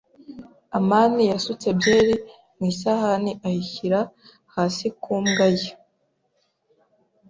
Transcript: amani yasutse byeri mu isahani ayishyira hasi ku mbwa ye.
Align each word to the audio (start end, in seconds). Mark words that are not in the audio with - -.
amani 0.77 1.23
yasutse 1.31 1.67
byeri 1.79 2.13
mu 2.57 2.63
isahani 2.73 3.31
ayishyira 3.47 3.99
hasi 4.53 4.85
ku 5.01 5.13
mbwa 5.23 5.47
ye. 5.57 5.69